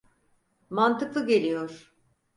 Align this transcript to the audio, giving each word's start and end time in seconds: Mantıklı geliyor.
Mantıklı 0.69 1.25
geliyor. 1.27 1.93